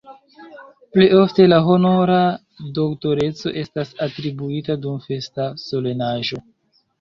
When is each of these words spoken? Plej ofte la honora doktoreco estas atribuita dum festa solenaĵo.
Plej 0.93 1.05
ofte 1.17 1.43
la 1.51 1.59
honora 1.67 2.17
doktoreco 2.77 3.53
estas 3.65 3.93
atribuita 4.07 4.79
dum 4.87 4.97
festa 5.05 5.47
solenaĵo. 5.67 6.43